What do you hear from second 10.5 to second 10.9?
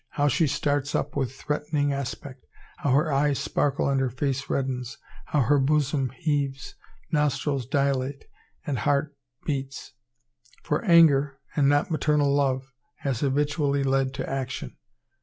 for